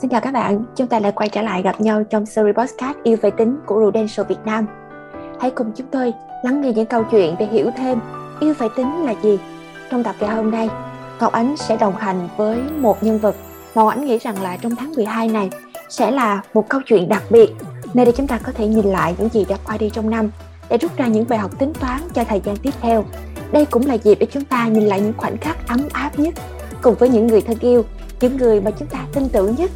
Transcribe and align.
Xin 0.00 0.10
chào 0.10 0.20
các 0.20 0.32
bạn, 0.32 0.64
chúng 0.76 0.86
ta 0.86 1.00
lại 1.00 1.12
quay 1.12 1.28
trở 1.28 1.42
lại 1.42 1.62
gặp 1.62 1.80
nhau 1.80 2.04
trong 2.04 2.26
series 2.26 2.56
podcast 2.56 2.96
Yêu 3.02 3.16
về 3.22 3.30
tính 3.30 3.58
của 3.66 3.74
Prudential 3.74 4.26
Việt 4.26 4.38
Nam. 4.44 4.66
Hãy 5.40 5.50
cùng 5.50 5.72
chúng 5.76 5.86
tôi 5.86 6.12
lắng 6.42 6.60
nghe 6.60 6.72
những 6.72 6.86
câu 6.86 7.04
chuyện 7.10 7.34
để 7.38 7.46
hiểu 7.46 7.70
thêm 7.76 8.00
yêu 8.40 8.54
về 8.58 8.68
tính 8.76 9.04
là 9.04 9.14
gì. 9.22 9.38
Trong 9.90 10.04
tập 10.04 10.14
ngày 10.20 10.36
hôm 10.36 10.50
nay, 10.50 10.68
Ngọc 11.20 11.32
Ánh 11.32 11.56
sẽ 11.56 11.76
đồng 11.76 11.96
hành 11.96 12.28
với 12.36 12.58
một 12.78 13.02
nhân 13.02 13.18
vật 13.18 13.36
mà 13.74 13.82
Ngọc 13.82 13.92
Ánh 13.92 14.04
nghĩ 14.04 14.18
rằng 14.18 14.42
là 14.42 14.56
trong 14.56 14.76
tháng 14.76 14.92
12 14.96 15.28
này 15.28 15.50
sẽ 15.88 16.10
là 16.10 16.42
một 16.54 16.68
câu 16.68 16.80
chuyện 16.86 17.08
đặc 17.08 17.22
biệt 17.30 17.50
nơi 17.94 18.06
để 18.06 18.12
chúng 18.16 18.26
ta 18.26 18.38
có 18.38 18.52
thể 18.52 18.66
nhìn 18.66 18.86
lại 18.86 19.14
những 19.18 19.28
gì 19.28 19.46
đã 19.48 19.56
qua 19.64 19.76
đi 19.76 19.90
trong 19.90 20.10
năm 20.10 20.30
để 20.68 20.78
rút 20.78 20.96
ra 20.96 21.06
những 21.06 21.28
bài 21.28 21.38
học 21.38 21.58
tính 21.58 21.72
toán 21.80 22.00
cho 22.14 22.24
thời 22.24 22.40
gian 22.44 22.56
tiếp 22.56 22.74
theo. 22.80 23.04
Đây 23.52 23.64
cũng 23.64 23.86
là 23.86 23.94
dịp 23.94 24.18
để 24.20 24.26
chúng 24.32 24.44
ta 24.44 24.68
nhìn 24.68 24.84
lại 24.86 25.00
những 25.00 25.14
khoảnh 25.16 25.36
khắc 25.36 25.68
ấm 25.68 25.80
áp 25.92 26.18
nhất 26.18 26.34
cùng 26.82 26.94
với 26.94 27.08
những 27.08 27.26
người 27.26 27.40
thân 27.40 27.56
yêu 27.60 27.84
những 28.20 28.36
người 28.36 28.60
mà 28.60 28.70
chúng 28.78 28.88
ta 28.88 29.06
tin 29.12 29.28
tưởng 29.28 29.54
nhất. 29.58 29.70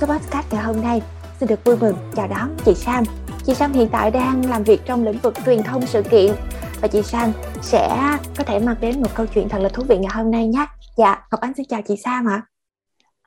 Số 0.00 0.06
podcast 0.06 0.52
ngày 0.52 0.62
hôm 0.62 0.80
nay 0.80 1.02
xin 1.40 1.48
được 1.48 1.64
vui 1.64 1.76
mừng 1.76 1.96
chào 2.14 2.28
đón 2.28 2.56
chị 2.64 2.74
Sam. 2.74 3.04
Chị 3.46 3.54
Sam 3.54 3.72
hiện 3.72 3.88
tại 3.92 4.10
đang 4.10 4.50
làm 4.50 4.62
việc 4.62 4.80
trong 4.86 5.04
lĩnh 5.04 5.18
vực 5.18 5.34
truyền 5.46 5.62
thông 5.62 5.86
sự 5.86 6.02
kiện. 6.02 6.34
Và 6.80 6.88
chị 6.88 7.02
Sam 7.02 7.32
sẽ 7.62 8.18
có 8.38 8.44
thể 8.44 8.58
mang 8.58 8.76
đến 8.80 9.02
một 9.02 9.10
câu 9.14 9.26
chuyện 9.26 9.48
thật 9.48 9.58
là 9.58 9.68
thú 9.68 9.82
vị 9.88 9.98
ngày 9.98 10.12
hôm 10.14 10.30
nay 10.30 10.46
nhé. 10.46 10.66
Dạ 10.96 11.26
Ngọc 11.30 11.40
Anh 11.40 11.52
xin 11.56 11.66
chào 11.68 11.82
chị 11.82 11.94
Sam 12.04 12.28
ạ. 12.28 12.51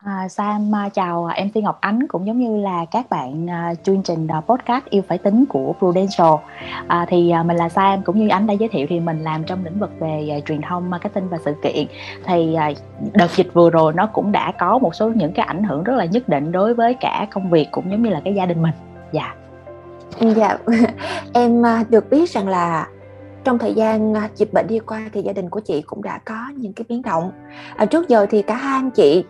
À, 0.05 0.27
Sam 0.29 0.75
à, 0.75 0.89
chào 0.89 1.29
chào 1.35 1.45
MC 1.45 1.55
Ngọc 1.55 1.77
Ánh 1.81 2.07
cũng 2.07 2.27
giống 2.27 2.39
như 2.39 2.57
là 2.57 2.85
các 2.91 3.09
bạn 3.09 3.45
uh, 3.45 3.83
chương 3.83 4.03
trình 4.03 4.27
uh, 4.37 4.45
podcast 4.45 4.85
yêu 4.85 5.01
phải 5.07 5.17
tính 5.17 5.45
của 5.49 5.73
Prudential. 5.79 6.33
À, 6.87 7.05
thì 7.09 7.33
uh, 7.39 7.45
mình 7.45 7.57
là 7.57 7.69
Sam 7.69 8.01
cũng 8.01 8.19
như 8.19 8.29
Ánh 8.29 8.47
đã 8.47 8.53
giới 8.53 8.69
thiệu 8.69 8.87
thì 8.89 8.99
mình 8.99 9.23
làm 9.23 9.43
trong 9.43 9.65
lĩnh 9.65 9.79
vực 9.79 9.91
về 9.99 10.37
uh, 10.37 10.45
truyền 10.45 10.61
thông, 10.61 10.89
marketing 10.89 11.29
và 11.29 11.37
sự 11.45 11.53
kiện. 11.63 11.87
Thì 12.23 12.55
uh, 12.71 12.77
đợt 13.13 13.31
dịch 13.35 13.53
vừa 13.53 13.69
rồi 13.69 13.93
nó 13.93 14.07
cũng 14.07 14.31
đã 14.31 14.51
có 14.59 14.77
một 14.77 14.95
số 14.95 15.09
những 15.09 15.33
cái 15.33 15.45
ảnh 15.45 15.63
hưởng 15.63 15.83
rất 15.83 15.93
là 15.95 16.05
nhất 16.05 16.29
định 16.29 16.51
đối 16.51 16.73
với 16.73 16.93
cả 16.93 17.27
công 17.31 17.49
việc 17.49 17.67
cũng 17.71 17.91
giống 17.91 18.03
như 18.03 18.09
là 18.09 18.21
cái 18.23 18.35
gia 18.35 18.45
đình 18.45 18.61
mình. 18.61 18.73
Dạ. 19.11 19.35
Dạ, 20.19 20.57
em 21.33 21.63
được 21.89 22.09
biết 22.09 22.29
rằng 22.29 22.47
là 22.47 22.87
trong 23.43 23.59
thời 23.59 23.73
gian 23.73 24.13
dịch 24.35 24.53
bệnh 24.53 24.67
đi 24.67 24.79
qua 24.79 25.01
thì 25.13 25.21
gia 25.21 25.33
đình 25.33 25.49
của 25.49 25.59
chị 25.59 25.81
cũng 25.81 26.03
đã 26.03 26.19
có 26.25 26.35
những 26.55 26.73
cái 26.73 26.85
biến 26.89 27.01
động. 27.01 27.31
À, 27.75 27.85
trước 27.85 28.09
giờ 28.09 28.25
thì 28.29 28.41
cả 28.41 28.55
hai 28.55 28.79
anh 28.79 28.91
chị 28.91 29.23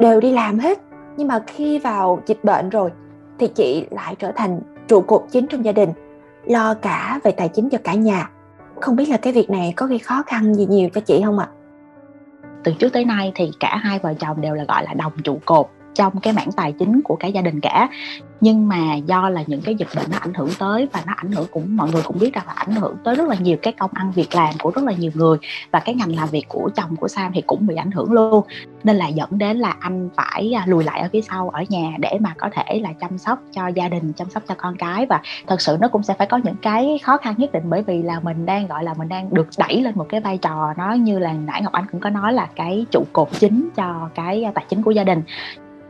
đều 0.00 0.20
đi 0.20 0.32
làm 0.32 0.58
hết. 0.58 0.78
Nhưng 1.16 1.28
mà 1.28 1.40
khi 1.46 1.78
vào 1.78 2.22
dịch 2.26 2.44
bệnh 2.44 2.68
rồi, 2.68 2.90
thì 3.38 3.48
chị 3.48 3.86
lại 3.90 4.14
trở 4.18 4.32
thành 4.36 4.60
trụ 4.88 5.00
cột 5.00 5.24
chính 5.30 5.46
trong 5.46 5.64
gia 5.64 5.72
đình, 5.72 5.92
lo 6.44 6.74
cả 6.74 7.20
về 7.24 7.30
tài 7.30 7.48
chính 7.48 7.70
cho 7.70 7.78
cả 7.84 7.94
nhà. 7.94 8.30
Không 8.80 8.96
biết 8.96 9.08
là 9.08 9.16
cái 9.16 9.32
việc 9.32 9.50
này 9.50 9.72
có 9.76 9.86
gây 9.86 9.98
khó 9.98 10.22
khăn 10.26 10.54
gì 10.54 10.66
nhiều 10.66 10.88
cho 10.94 11.00
chị 11.00 11.22
không 11.24 11.38
ạ? 11.38 11.48
Từ 12.64 12.72
trước 12.78 12.88
tới 12.92 13.04
nay 13.04 13.32
thì 13.34 13.50
cả 13.60 13.76
hai 13.76 13.98
vợ 13.98 14.14
chồng 14.14 14.40
đều 14.40 14.54
là 14.54 14.64
gọi 14.64 14.84
là 14.84 14.94
đồng 14.94 15.12
trụ 15.24 15.38
cột 15.44 15.66
trong 15.94 16.20
cái 16.20 16.32
mảng 16.32 16.52
tài 16.52 16.72
chính 16.72 17.00
của 17.02 17.16
cả 17.16 17.28
gia 17.28 17.40
đình 17.40 17.60
cả. 17.60 17.88
Nhưng 18.40 18.68
mà 18.68 18.94
do 18.94 19.28
là 19.28 19.44
những 19.46 19.60
cái 19.62 19.74
dịch 19.74 19.88
bệnh 19.96 20.06
nó 20.10 20.18
ảnh 20.18 20.34
hưởng 20.34 20.48
tới 20.58 20.88
và 20.92 21.02
nó 21.06 21.12
ảnh 21.16 21.32
hưởng 21.32 21.46
cũng, 21.50 21.76
mọi 21.76 21.90
người 21.92 22.02
cũng 22.02 22.18
biết 22.18 22.34
rằng 22.34 22.46
là 22.46 22.52
ảnh 22.52 22.74
hưởng 22.74 22.96
tới 23.04 23.14
rất 23.14 23.28
là 23.28 23.36
nhiều 23.40 23.56
cái 23.62 23.72
công 23.72 23.90
ăn 23.94 24.12
việc 24.12 24.34
làm 24.34 24.54
của 24.62 24.70
rất 24.74 24.84
là 24.84 24.92
nhiều 24.92 25.10
người 25.14 25.38
và 25.70 25.80
cái 25.80 25.94
ngành 25.94 26.16
làm 26.16 26.28
việc 26.28 26.44
của 26.48 26.70
chồng 26.76 26.96
của 26.96 27.08
Sam 27.08 27.32
thì 27.34 27.42
cũng 27.46 27.66
bị 27.66 27.76
ảnh 27.76 27.90
hưởng 27.90 28.12
luôn. 28.12 28.44
Nên 28.84 28.96
là 28.96 29.08
dẫn 29.08 29.28
đến 29.30 29.58
là 29.58 29.76
anh 29.80 30.08
phải 30.16 30.52
à, 30.56 30.64
lùi 30.66 30.84
lại 30.84 31.00
ở 31.00 31.08
phía 31.12 31.20
sau, 31.20 31.48
ở 31.48 31.64
nhà 31.68 31.92
để 31.98 32.18
mà 32.20 32.34
có 32.38 32.50
thể 32.52 32.80
là 32.80 32.92
chăm 32.92 33.18
sóc 33.18 33.38
cho 33.52 33.68
gia 33.68 33.88
đình, 33.88 34.12
chăm 34.12 34.30
sóc 34.30 34.42
cho 34.48 34.54
con 34.58 34.76
cái 34.76 35.06
và 35.06 35.20
thật 35.46 35.60
sự 35.60 35.76
nó 35.80 35.88
cũng 35.88 36.02
sẽ 36.02 36.14
phải 36.18 36.26
có 36.26 36.36
những 36.44 36.56
cái 36.62 36.98
khó 37.02 37.16
khăn 37.16 37.34
nhất 37.38 37.52
định 37.52 37.64
bởi 37.68 37.82
vì 37.82 38.02
là 38.02 38.20
mình 38.20 38.46
đang, 38.46 38.66
gọi 38.66 38.84
là, 38.84 38.94
mình 38.94 39.08
đang 39.08 39.34
được 39.34 39.48
đẩy 39.58 39.82
lên 39.82 39.92
một 39.96 40.06
cái 40.08 40.20
vai 40.20 40.38
trò 40.38 40.74
nó 40.76 40.92
như 40.92 41.18
là 41.18 41.32
nãy 41.32 41.62
Ngọc 41.62 41.72
Anh 41.72 41.84
cũng 41.92 42.00
có 42.00 42.10
nói 42.10 42.32
là 42.32 42.48
cái 42.56 42.86
trụ 42.90 43.04
cột 43.12 43.28
chính 43.40 43.68
cho 43.76 44.08
cái 44.14 44.44
à, 44.44 44.52
tài 44.54 44.64
chính 44.68 44.82
của 44.82 44.90
gia 44.90 45.04
đình 45.04 45.22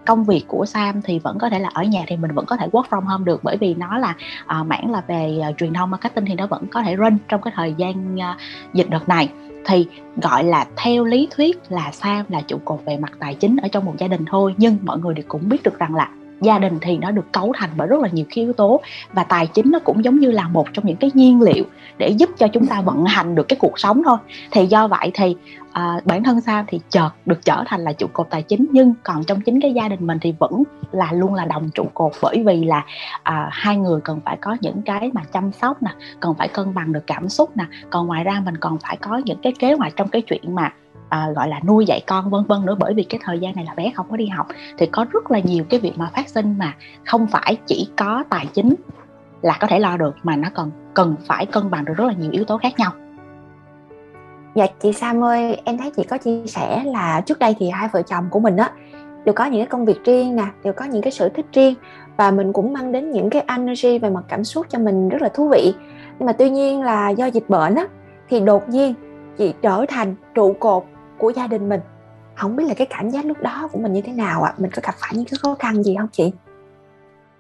công 0.07 0.25
việc 0.25 0.45
của 0.49 0.67
Sam 0.67 1.03
thì 1.03 1.19
vẫn 1.19 1.39
có 1.39 1.51
thể 1.51 1.59
là 1.59 1.71
ở 1.75 1.83
nhà 1.83 2.05
thì 2.07 2.17
mình 2.17 2.31
vẫn 2.35 2.47
có 2.47 2.57
thể 2.57 2.69
work 2.73 2.85
from 2.91 3.05
home 3.05 3.25
được. 3.25 3.45
Bởi 3.45 3.57
vì 3.57 3.75
nó 3.75 3.99
là 3.99 4.15
uh, 4.61 4.67
mảng 4.67 4.93
là 4.93 5.03
về 5.07 5.41
uh, 5.51 5.59
truyền 5.59 5.73
thông 5.73 5.91
marketing 5.91 6.25
thì 6.25 6.35
nó 6.35 6.47
vẫn 6.47 6.67
có 6.67 6.83
thể 6.83 6.97
run 6.97 7.19
trong 7.29 7.43
cái 7.43 7.53
thời 7.57 7.75
gian 7.79 8.17
uh, 8.17 8.37
dịch 8.75 8.91
đợt 8.91 9.09
này. 9.09 9.29
Thì 9.67 9.89
gọi 10.23 10.45
là 10.45 10.67
theo 10.77 11.05
lý 11.05 11.29
thuyết 11.31 11.59
là 11.69 11.91
Sam 11.93 12.25
là 12.29 12.41
trụ 12.41 12.59
cột 12.65 12.81
về 12.87 12.97
mặt 12.97 13.13
tài 13.19 13.35
chính 13.35 13.57
ở 13.57 13.69
trong 13.69 13.85
một 13.85 13.95
gia 13.99 14.09
đình 14.09 14.25
thôi 14.27 14.55
nhưng 14.57 14.77
mọi 14.83 14.99
người 14.99 15.15
thì 15.17 15.23
cũng 15.23 15.49
biết 15.49 15.63
được 15.63 15.79
rằng 15.79 15.95
là 15.95 16.09
gia 16.41 16.59
đình 16.59 16.79
thì 16.81 16.99
nó 16.99 17.11
được 17.11 17.33
cấu 17.33 17.53
thành 17.57 17.71
bởi 17.77 17.89
rất 17.89 18.01
là 18.01 18.09
nhiều 18.13 18.25
cái 18.29 18.45
yếu 18.45 18.53
tố. 18.53 18.81
Và 19.13 19.25
tài 19.25 19.47
chính 19.47 19.71
nó 19.71 19.79
cũng 19.79 20.05
giống 20.05 20.19
như 20.19 20.31
là 20.31 20.49
một 20.49 20.67
trong 20.73 20.87
những 20.87 20.97
cái 20.97 21.11
nhiên 21.15 21.43
liệu 21.43 21.65
để 21.99 22.09
giúp 22.09 22.31
cho 22.39 22.49
chúng 22.49 22.67
ta 22.67 22.81
vận 22.81 23.05
hành 23.05 23.35
được 23.35 23.49
cái 23.49 23.57
cuộc 23.61 23.79
sống 23.79 24.03
thôi. 24.05 24.17
Thì 24.51 24.67
do 24.67 24.89
vậy 24.89 25.11
thì 25.15 25.37
à, 25.73 26.01
bản 26.05 26.25
thân 26.25 26.41
sao 26.41 26.65
thì 26.67 26.81
chợt 26.91 27.11
được 27.27 27.45
trở 27.45 27.65
thành 27.67 27.81
là 27.81 27.93
trụ 27.93 28.07
cột 28.13 28.27
tài 28.31 28.43
chính. 28.43 28.67
Nhưng 28.73 28.95
còn 29.03 29.25
trong 29.25 29.41
chính 29.41 29.61
cái 29.61 29.73
gia 29.73 29.89
đình 29.89 30.07
mình 30.07 30.19
thì 30.21 30.35
vẫn 30.39 30.63
là 30.93 31.13
luôn 31.13 31.35
là 31.35 31.45
đồng 31.45 31.71
trụ 31.75 31.85
cột 31.95 32.13
bởi 32.23 32.43
vì 32.47 32.65
là 32.65 32.85
à, 33.23 33.49
hai 33.53 33.77
người 33.77 34.01
cần 34.05 34.21
phải 34.25 34.37
có 34.37 34.57
những 34.61 34.83
cái 34.83 35.11
mà 35.13 35.23
chăm 35.33 35.53
sóc 35.53 35.83
nè 35.83 35.91
cần 36.21 36.35
phải 36.39 36.49
cân 36.49 36.75
bằng 36.75 36.93
được 36.93 37.07
cảm 37.07 37.29
xúc 37.29 37.51
nè. 37.57 37.65
Còn 37.91 38.07
ngoài 38.07 38.25
ra 38.25 38.43
mình 38.45 38.57
còn 38.57 38.79
phải 38.79 38.97
có 38.97 39.21
những 39.25 39.39
cái 39.43 39.53
kế 39.59 39.73
hoạch 39.73 39.93
trong 39.97 40.09
cái 40.09 40.23
chuyện 40.23 40.55
mà 40.55 40.73
à, 41.11 41.31
gọi 41.37 41.49
là 41.49 41.61
nuôi 41.67 41.85
dạy 41.87 42.03
con 42.07 42.31
vân 42.31 42.45
vân 42.45 42.67
nữa 42.67 42.77
bởi 42.79 42.95
vì 42.95 43.03
cái 43.03 43.21
thời 43.25 43.39
gian 43.39 43.55
này 43.57 43.65
là 43.65 43.75
bé 43.75 43.93
không 43.95 44.07
có 44.11 44.17
đi 44.17 44.27
học 44.27 44.47
thì 44.79 44.87
có 44.87 45.07
rất 45.11 45.31
là 45.31 45.39
nhiều 45.39 45.65
cái 45.71 45.81
việc 45.81 45.93
mà 45.97 46.11
phát 46.15 46.29
sinh 46.29 46.59
mà 46.59 46.75
không 47.07 47.27
phải 47.27 47.57
chỉ 47.67 47.89
có 47.97 48.25
tài 48.31 48.47
chính 48.55 48.75
là 49.43 49.57
có 49.61 49.67
thể 49.67 49.79
lo 49.79 49.97
được 49.97 50.17
mà 50.23 50.37
nó 50.37 50.49
còn 50.55 50.71
cần 50.95 51.17
phải 51.27 51.47
cân 51.47 51.71
bằng 51.71 51.85
được 51.85 51.95
rất 51.97 52.05
là 52.05 52.13
nhiều 52.13 52.31
yếu 52.31 52.45
tố 52.45 52.59
khác 52.59 52.79
nhau 52.79 52.93
Dạ 54.55 54.67
chị 54.81 54.93
Sam 54.93 55.25
ơi, 55.25 55.61
em 55.65 55.79
thấy 55.79 55.91
chị 55.91 56.03
có 56.03 56.19
chia 56.19 56.47
sẻ 56.47 56.85
là 56.85 57.21
trước 57.21 57.39
đây 57.39 57.57
thì 57.59 57.71
hai 57.71 57.89
vợ 57.93 58.03
chồng 58.03 58.25
của 58.31 58.41
mình 58.41 58.57
á 58.57 58.71
đều 59.25 59.33
có 59.33 59.45
những 59.45 59.61
cái 59.61 59.67
công 59.67 59.85
việc 59.85 60.05
riêng 60.05 60.37
nè, 60.37 60.45
đều 60.65 60.73
có 60.73 60.85
những 60.85 61.03
cái 61.03 61.13
sở 61.13 61.29
thích 61.29 61.47
riêng 61.53 61.75
và 62.17 62.31
mình 62.31 62.53
cũng 62.53 62.73
mang 62.73 62.93
đến 62.93 63.11
những 63.11 63.31
cái 63.31 63.45
energy 63.49 63.99
về 63.99 64.11
mặt 64.11 64.25
cảm 64.29 64.45
xúc 64.45 64.67
cho 64.69 64.79
mình 64.79 65.09
rất 65.09 65.23
là 65.23 65.29
thú 65.29 65.49
vị. 65.49 65.75
Nhưng 66.19 66.27
mà 66.27 66.33
tuy 66.33 66.51
nhiên 66.51 66.83
là 66.83 67.11
do 67.11 67.27
dịch 67.27 67.49
bệnh 67.49 67.75
á 67.75 67.85
thì 68.29 68.41
đột 68.41 68.69
nhiên 68.69 68.95
chị 69.39 69.55
trở 69.63 69.85
thành 69.89 70.15
trụ 70.35 70.53
cột 70.61 70.85
của 71.21 71.33
gia 71.37 71.47
đình 71.47 71.69
mình. 71.69 71.81
Không 72.35 72.57
biết 72.57 72.65
là 72.69 72.75
cái 72.75 72.87
cảm 72.91 73.11
giác 73.11 73.25
lúc 73.25 73.43
đó 73.43 73.69
của 73.73 73.79
mình 73.79 73.93
như 73.93 74.01
thế 74.01 74.13
nào 74.13 74.43
ạ? 74.43 74.53
À? 74.57 74.59
mình 74.59 74.71
có 74.71 74.83
gặp 74.85 74.95
phải 74.99 75.13
những 75.15 75.25
cái 75.25 75.39
khó 75.43 75.55
khăn 75.55 75.83
gì 75.83 75.97
không 75.99 76.09
chị? 76.13 76.33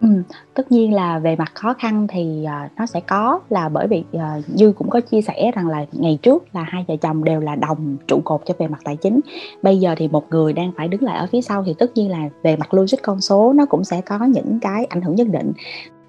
Ừ, 0.00 0.08
tất 0.54 0.72
nhiên 0.72 0.94
là 0.94 1.18
về 1.18 1.36
mặt 1.36 1.52
khó 1.54 1.74
khăn 1.74 2.06
thì 2.10 2.44
uh, 2.44 2.78
nó 2.78 2.86
sẽ 2.86 3.00
có 3.00 3.40
là 3.48 3.68
bởi 3.68 3.86
vì 3.86 4.04
uh, 4.16 4.44
Dư 4.54 4.72
cũng 4.72 4.90
có 4.90 5.00
chia 5.00 5.22
sẻ 5.22 5.50
rằng 5.54 5.68
là 5.68 5.84
ngày 5.92 6.18
trước 6.22 6.44
là 6.52 6.62
hai 6.62 6.84
vợ 6.88 6.96
chồng 6.96 7.24
đều 7.24 7.40
là 7.40 7.54
đồng 7.54 7.96
trụ 8.06 8.20
cột 8.24 8.40
cho 8.44 8.54
về 8.58 8.68
mặt 8.68 8.78
tài 8.84 8.96
chính. 8.96 9.20
Bây 9.62 9.78
giờ 9.78 9.94
thì 9.98 10.08
một 10.08 10.30
người 10.30 10.52
đang 10.52 10.72
phải 10.76 10.88
đứng 10.88 11.02
lại 11.02 11.18
ở 11.18 11.26
phía 11.32 11.42
sau 11.42 11.64
thì 11.66 11.74
tất 11.78 11.90
nhiên 11.94 12.10
là 12.10 12.28
về 12.42 12.56
mặt 12.56 12.74
logic 12.74 13.02
con 13.02 13.20
số 13.20 13.52
nó 13.52 13.66
cũng 13.66 13.84
sẽ 13.84 14.00
có 14.00 14.18
những 14.24 14.58
cái 14.60 14.84
ảnh 14.84 15.02
hưởng 15.02 15.14
nhất 15.14 15.28
định 15.30 15.52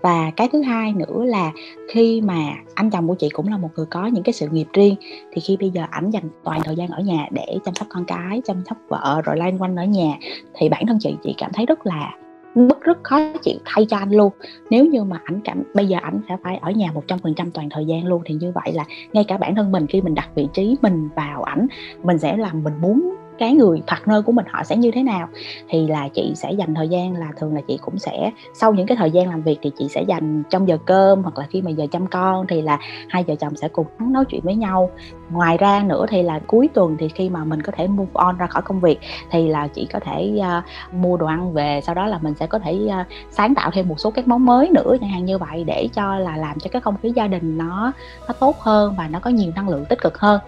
và 0.02 0.32
cái 0.36 0.48
thứ 0.52 0.62
hai 0.62 0.94
nữa 0.94 1.26
là 1.26 1.52
khi 1.90 2.22
mà 2.22 2.54
anh 2.76 2.90
chồng 2.90 3.08
của 3.08 3.16
chị 3.16 3.30
cũng 3.30 3.48
là 3.48 3.58
một 3.58 3.70
người 3.76 3.86
có 3.86 4.06
những 4.06 4.24
cái 4.24 4.34
sự 4.34 4.48
nghiệp 4.52 4.68
riêng, 4.74 4.96
thì 5.32 5.42
khi 5.42 5.58
bây 5.58 5.70
giờ 5.70 5.84
ảnh 5.90 6.10
dành 6.10 6.30
toàn 6.44 6.62
thời 6.64 6.76
gian 6.76 6.88
ở 6.88 7.02
nhà 7.02 7.28
để 7.32 7.58
chăm 7.66 7.76
sóc 7.76 7.88
con 7.90 8.06
cái, 8.06 8.42
chăm 8.46 8.64
sóc 8.70 8.78
vợ, 8.88 9.22
rồi 9.26 9.38
loanh 9.38 9.58
quanh 9.58 9.76
ở 9.76 9.86
nhà, 9.86 10.18
thì 10.54 10.70
bản 10.70 10.88
thân 10.88 10.98
chị 11.00 11.16
chị 11.24 11.36
cảm 11.38 11.52
thấy 11.54 11.66
rất 11.66 11.86
là 11.86 12.16
bức 12.56 12.82
rất 12.82 13.04
khó 13.04 13.20
chịu 13.42 13.58
thay 13.66 13.86
cho 13.86 13.98
anh 13.98 14.12
luôn. 14.12 14.32
Nếu 14.70 14.86
như 14.86 15.04
mà 15.04 15.22
ảnh 15.24 15.42
cảm, 15.44 15.64
bây 15.76 15.88
giờ 15.88 15.98
ảnh 16.02 16.22
sẽ 16.30 16.38
phải 16.44 16.58
ở 16.58 16.72
nhà 16.72 16.92
một 16.94 17.04
trăm 17.08 17.20
phần 17.20 17.34
trăm 17.34 17.52
toàn 17.52 17.70
thời 17.70 17.86
gian 17.86 18.06
luôn, 18.06 18.22
thì 18.26 18.36
như 18.36 18.52
vậy 18.56 18.74
là 18.74 18.86
ngay 19.14 19.24
cả 19.24 19.38
bản 19.38 19.56
thân 19.56 19.72
mình, 19.72 19.88
khi 19.88 20.02
mình 20.02 20.16
đặt 20.16 20.30
vị 20.36 20.48
trí 20.54 20.76
mình 20.82 21.10
vào 21.16 21.44
ảnh, 21.44 21.68
mình 22.04 22.18
sẽ 22.18 22.38
làm 22.38 22.64
mình 22.64 22.74
muốn 22.82 23.11
cái 23.42 23.54
người 23.54 23.82
partner 23.88 24.26
của 24.26 24.32
mình 24.32 24.46
họ 24.50 24.64
sẽ 24.64 24.76
như 24.76 24.92
thế 24.92 25.04
nào. 25.04 25.28
Thì 25.70 25.88
là 25.88 26.08
chị 26.08 26.34
sẽ 26.36 26.52
dành 26.52 26.74
thời 26.74 26.90
gian 26.90 27.16
là 27.16 27.28
thường 27.38 27.56
là 27.56 27.62
chị 27.68 27.78
cũng 27.82 28.00
sẽ 28.00 28.32
sau 28.54 28.74
những 28.74 28.88
cái 28.88 28.98
thời 28.98 29.12
gian 29.12 29.30
làm 29.30 29.42
việc 29.42 29.60
thì 29.62 29.72
chị 29.78 29.88
sẽ 29.90 30.02
dành 30.02 30.44
trong 30.50 30.68
giờ 30.68 30.78
cơm 30.86 31.24
hoặc 31.24 31.38
là 31.38 31.46
khi 31.50 31.62
mà 31.62 31.72
giờ 31.72 31.88
chăm 31.92 32.08
con 32.08 32.48
thì 32.48 32.62
là 32.62 32.80
hai 33.10 33.24
vợ 33.24 33.36
chồng 33.36 33.56
sẽ 33.56 33.68
cùng 33.68 33.86
nói 34.00 34.26
chuyện 34.26 34.42
với 34.44 34.56
nhau. 34.56 34.90
Ngoài 35.32 35.58
ra 35.58 35.84
nữa 35.86 36.06
thì 36.10 36.24
là 36.24 36.40
cuối 36.48 36.70
tuần 36.74 36.96
thì 37.00 37.10
khi 37.10 37.30
mà 37.30 37.44
mình 37.44 37.62
có 37.62 37.72
thể 37.76 37.88
move 37.88 38.12
on 38.14 38.38
ra 38.38 38.48
khỏi 38.48 38.62
công 38.62 38.80
việc 38.80 39.00
thì 39.32 39.48
là 39.48 39.68
chị 39.68 39.88
có 39.94 40.00
thể 40.00 40.40
uh, 40.40 40.94
mua 40.94 41.18
đồ 41.18 41.26
ăn 41.26 41.54
về 41.54 41.82
sau 41.84 41.96
đó 41.96 42.08
là 42.08 42.20
mình 42.22 42.34
sẽ 42.40 42.48
có 42.48 42.60
thể 42.60 42.74
uh, 42.74 43.08
sáng 43.32 43.56
tạo 43.56 43.72
thêm 43.74 43.88
một 43.88 44.00
số 44.00 44.12
các 44.12 44.28
món 44.28 44.46
mới 44.46 44.70
nữa 44.70 44.96
chẳng 45.02 45.10
hạn 45.10 45.26
như 45.26 45.38
vậy 45.38 45.64
để 45.64 45.88
cho 45.94 46.20
là 46.20 46.38
làm 46.38 46.60
cho 46.60 46.70
cái 46.74 46.82
không 46.82 46.96
khí 47.04 47.12
gia 47.16 47.28
đình 47.28 47.58
nó 47.58 47.92
nó 48.28 48.34
tốt 48.40 48.60
hơn 48.60 48.96
và 48.98 49.08
nó 49.08 49.20
có 49.20 49.30
nhiều 49.30 49.52
năng 49.56 49.70
lượng 49.70 49.86
tích 49.86 50.02
cực 50.02 50.18
hơn. 50.18 50.42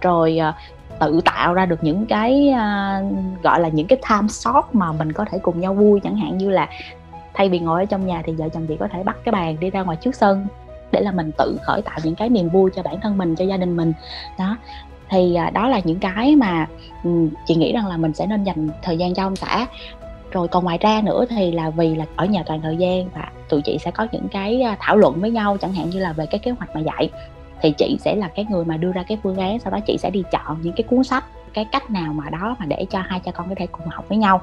Rồi 0.00 0.38
ờ, 0.38 0.52
tự 1.00 1.20
tạo 1.24 1.54
ra 1.54 1.66
được 1.66 1.84
những 1.84 2.06
cái 2.06 2.50
uh, 2.50 3.42
gọi 3.42 3.60
là 3.60 3.68
những 3.68 3.86
cái 3.86 3.98
time 4.10 4.28
slot 4.28 4.64
mà 4.72 4.92
mình 4.92 5.12
có 5.12 5.24
thể 5.30 5.38
cùng 5.38 5.60
nhau 5.60 5.74
vui. 5.74 6.00
Chẳng 6.00 6.16
hạn 6.16 6.38
như 6.38 6.50
là 6.50 6.68
thay 7.34 7.48
vì 7.48 7.58
ngồi 7.58 7.82
ở 7.82 7.84
trong 7.84 8.06
nhà 8.06 8.22
thì 8.24 8.32
vợ 8.32 8.48
chồng 8.48 8.66
chị 8.66 8.76
có 8.80 8.88
thể 8.92 9.02
bắt 9.02 9.16
cái 9.24 9.32
bàn 9.32 9.56
đi 9.60 9.70
ra 9.70 9.82
ngoài 9.82 9.96
trước 10.00 10.14
sân 10.14 10.46
để 10.92 11.00
là 11.00 11.12
mình 11.12 11.30
tự 11.38 11.58
khởi 11.62 11.82
tạo 11.82 11.98
những 12.04 12.14
cái 12.14 12.28
niềm 12.28 12.48
vui 12.48 12.70
cho 12.74 12.82
bản 12.82 13.00
thân 13.00 13.18
mình 13.18 13.34
cho 13.34 13.44
gia 13.44 13.56
đình 13.56 13.76
mình. 13.76 13.92
Đó. 14.38 14.56
Thì 15.08 15.36
uh, 15.48 15.52
đó 15.52 15.68
là 15.68 15.80
những 15.84 15.98
cái 15.98 16.36
mà 16.36 16.66
um, 17.04 17.30
chị 17.46 17.54
nghĩ 17.54 17.72
rằng 17.72 17.86
là 17.86 17.96
mình 17.96 18.12
sẽ 18.14 18.26
nên 18.26 18.44
dành 18.44 18.68
thời 18.82 18.98
gian 18.98 19.14
cho 19.14 19.22
ông 19.22 19.36
xã. 19.36 19.66
Rồi 20.30 20.48
còn 20.48 20.64
ngoài 20.64 20.78
ra 20.78 21.00
nữa 21.04 21.24
thì 21.28 21.52
là 21.52 21.70
vì 21.70 21.94
là 21.94 22.04
ở 22.16 22.26
nhà 22.26 22.42
toàn 22.46 22.60
thời 22.60 22.76
gian 22.76 23.08
và 23.14 23.28
tụi 23.48 23.62
chị 23.62 23.78
sẽ 23.78 23.90
có 23.90 24.06
những 24.12 24.28
cái 24.28 24.62
à, 24.62 24.76
thảo 24.80 24.96
luận 24.96 25.20
với 25.20 25.30
nhau 25.30 25.56
chẳng 25.60 25.72
hạn 25.72 25.90
như 25.90 25.98
là 25.98 26.12
về 26.12 26.26
cái 26.26 26.38
kế 26.38 26.50
hoạch 26.50 26.76
mà 26.76 26.80
dạy 26.80 27.10
thì 27.62 27.72
chị 27.78 27.96
sẽ 28.00 28.14
là 28.14 28.28
cái 28.28 28.46
người 28.50 28.64
mà 28.64 28.76
đưa 28.76 28.92
ra 28.92 29.02
cái 29.02 29.18
phương 29.22 29.36
án, 29.36 29.58
sau 29.58 29.72
đó 29.72 29.78
chị 29.86 29.96
sẽ 29.98 30.10
đi 30.10 30.22
chọn 30.32 30.58
những 30.62 30.72
cái 30.72 30.84
cuốn 30.84 31.04
sách, 31.04 31.24
cái 31.54 31.64
cách 31.64 31.90
nào 31.90 32.12
mà 32.12 32.30
đó 32.30 32.56
mà 32.58 32.66
để 32.66 32.86
cho 32.90 32.98
hai 33.06 33.20
cha 33.20 33.32
con 33.32 33.48
có 33.48 33.54
thể 33.58 33.66
cùng 33.66 33.86
học 33.86 34.04
với 34.08 34.18
nhau. 34.18 34.40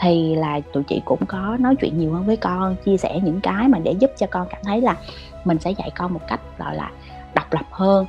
Thì 0.00 0.34
là 0.34 0.60
tụi 0.72 0.82
chị 0.82 1.02
cũng 1.04 1.26
có 1.26 1.56
nói 1.60 1.76
chuyện 1.76 1.98
nhiều 1.98 2.12
hơn 2.12 2.26
với 2.26 2.36
con, 2.36 2.76
chia 2.84 2.96
sẻ 2.96 3.20
những 3.22 3.40
cái 3.40 3.68
mà 3.68 3.78
để 3.78 3.92
giúp 3.92 4.10
cho 4.18 4.26
con 4.30 4.46
cảm 4.50 4.60
thấy 4.64 4.80
là 4.80 4.96
mình 5.44 5.58
sẽ 5.58 5.70
dạy 5.70 5.90
con 5.96 6.12
một 6.12 6.20
cách, 6.28 6.40
gọi 6.58 6.76
là, 6.76 6.90
độc 7.34 7.52
lập 7.52 7.66
hơn. 7.70 8.06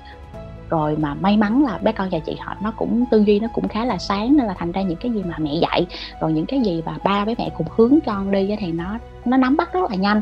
Rồi 0.69 0.97
mà 0.97 1.13
may 1.13 1.37
mắn 1.37 1.63
là 1.63 1.77
bé 1.77 1.91
con 1.91 2.09
nhà 2.09 2.19
chị 2.19 2.35
họ 2.39 2.55
nó 2.61 2.71
cũng, 2.77 3.05
tư 3.11 3.23
duy 3.23 3.39
nó 3.39 3.47
cũng 3.53 3.67
khá 3.67 3.85
là 3.85 3.97
sáng, 3.97 4.37
nên 4.37 4.47
là 4.47 4.53
thành 4.53 4.71
ra 4.71 4.81
những 4.81 4.97
cái 4.97 5.11
gì 5.11 5.23
mà 5.23 5.35
mẹ 5.37 5.53
dạy, 5.61 5.85
rồi 6.21 6.33
những 6.33 6.45
cái 6.45 6.61
gì 6.61 6.81
mà 6.85 6.97
ba 7.03 7.25
với 7.25 7.35
mẹ 7.37 7.49
cùng 7.57 7.67
hướng 7.75 7.99
con 8.05 8.31
đi 8.31 8.55
thì 8.59 8.71
nó 8.71 8.97
nó 9.25 9.37
nắm 9.37 9.57
bắt 9.57 9.73
rất 9.73 9.89
là 9.89 9.95
nhanh 9.95 10.21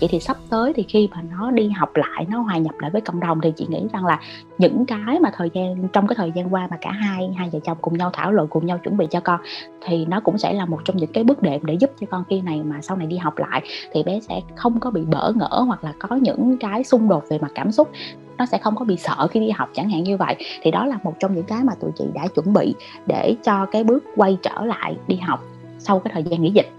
chị 0.00 0.06
thì 0.10 0.20
sắp 0.20 0.36
tới 0.50 0.72
thì 0.72 0.82
khi 0.82 1.08
mà 1.10 1.22
nó 1.30 1.50
đi 1.50 1.68
học 1.68 1.96
lại, 1.96 2.26
nó 2.28 2.40
hòa 2.40 2.58
nhập 2.58 2.74
lại 2.78 2.90
với 2.90 3.00
cộng 3.00 3.20
đồng 3.20 3.40
thì 3.40 3.52
chị 3.56 3.66
nghĩ 3.68 3.86
rằng 3.92 4.06
là 4.06 4.20
những 4.58 4.86
cái 4.86 5.20
mà 5.20 5.30
thời 5.36 5.50
gian, 5.54 5.88
trong 5.92 6.06
cái 6.06 6.16
thời 6.16 6.32
gian 6.34 6.54
qua 6.54 6.68
mà 6.70 6.76
cả 6.80 6.90
hai 6.90 7.30
hai 7.36 7.50
vợ 7.52 7.58
chồng 7.64 7.78
cùng 7.80 7.98
nhau 7.98 8.10
thảo 8.12 8.32
luận, 8.32 8.48
cùng 8.48 8.66
nhau 8.66 8.78
chuẩn 8.78 8.96
bị 8.96 9.06
cho 9.10 9.20
con, 9.20 9.40
thì 9.80 10.04
nó 10.04 10.20
cũng 10.20 10.38
sẽ 10.38 10.52
là 10.52 10.64
một 10.64 10.80
trong 10.84 10.96
những 10.96 11.12
cái 11.12 11.24
bước 11.24 11.42
đệm 11.42 11.66
để 11.66 11.74
giúp 11.74 11.90
cho 12.00 12.06
con 12.10 12.24
khi 12.28 12.40
này 12.40 12.62
mà 12.62 12.80
sau 12.82 12.96
này 12.96 13.06
đi 13.06 13.16
học 13.16 13.38
lại 13.38 13.62
thì 13.92 14.02
bé 14.02 14.20
sẽ 14.20 14.40
không 14.56 14.80
có 14.80 14.90
bị 14.90 15.02
bỡ 15.02 15.32
ngỡ 15.36 15.64
hoặc 15.66 15.84
là 15.84 15.92
có 15.98 16.16
những 16.16 16.56
cái 16.60 16.84
xung 16.84 17.08
đột 17.08 17.24
về 17.28 17.38
mặt 17.38 17.52
cảm 17.54 17.72
xúc. 17.72 17.90
Nó 18.38 18.46
sẽ 18.46 18.58
không 18.58 18.76
có 18.76 18.84
bị 18.84 18.96
sợ 18.96 19.26
khi 19.30 19.40
đi 19.40 19.50
học, 19.50 19.68
chẳng 19.74 19.90
hạn 19.90 20.02
như 20.02 20.16
vậy. 20.16 20.36
Thì 20.62 20.70
đó 20.70 20.86
là 20.86 20.98
một 21.04 21.14
trong 21.20 21.34
những 21.34 21.44
cái 21.44 21.64
mà 21.64 21.72
tụi 21.80 21.90
chị 21.98 22.04
đã 22.14 22.26
chuẩn 22.26 22.52
bị 22.52 22.74
để 23.06 23.36
cho 23.44 23.66
cái 23.66 23.84
bước 23.84 24.04
quay 24.16 24.38
trở 24.42 24.64
lại 24.64 24.96
đi 25.06 25.16
học 25.16 25.44
sau 25.78 25.98
cái 25.98 26.10
thời 26.14 26.22
gian 26.22 26.42
nghỉ 26.42 26.50
dịch 26.50 26.72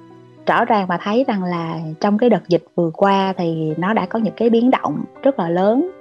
rõ 0.45 0.65
ràng 0.65 0.87
mà 0.87 0.97
thấy 1.01 1.25
rằng 1.27 1.43
là 1.43 1.79
trong 2.01 2.17
cái 2.17 2.29
đợt 2.29 2.47
dịch 2.47 2.63
vừa 2.75 2.91
qua 2.93 3.33
thì 3.37 3.73
nó 3.77 3.93
đã 3.93 4.05
có 4.05 4.19
những 4.19 4.33
cái 4.37 4.49
biến 4.49 4.71
động 4.71 5.03
rất 5.23 5.39
là 5.39 5.49
lớn. 5.49 5.91